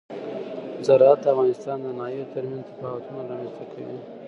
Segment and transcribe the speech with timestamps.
[0.87, 3.97] زراعت د افغانستان د ناحیو ترمنځ تفاوتونه رامنځ ته کوي.